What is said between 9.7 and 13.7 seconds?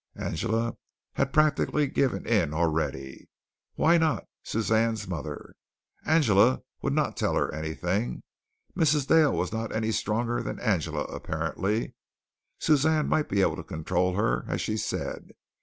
any stronger than Angela apparently. Suzanne might be able to